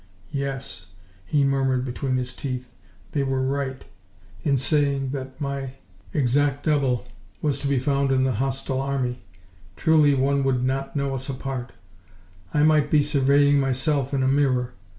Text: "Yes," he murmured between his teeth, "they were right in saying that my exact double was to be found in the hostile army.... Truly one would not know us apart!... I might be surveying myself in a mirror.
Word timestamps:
"Yes," 0.33 0.87
he 1.27 1.43
murmured 1.43 1.85
between 1.85 2.17
his 2.17 2.33
teeth, 2.33 2.67
"they 3.11 3.21
were 3.21 3.43
right 3.43 3.85
in 4.43 4.57
saying 4.57 5.11
that 5.11 5.39
my 5.39 5.73
exact 6.11 6.65
double 6.65 7.05
was 7.43 7.59
to 7.59 7.67
be 7.67 7.77
found 7.77 8.11
in 8.11 8.23
the 8.23 8.31
hostile 8.31 8.81
army.... 8.81 9.21
Truly 9.75 10.15
one 10.15 10.43
would 10.43 10.63
not 10.63 10.95
know 10.95 11.13
us 11.13 11.29
apart!... 11.29 11.73
I 12.51 12.63
might 12.63 12.89
be 12.89 13.03
surveying 13.03 13.59
myself 13.59 14.11
in 14.11 14.23
a 14.23 14.27
mirror. 14.27 14.73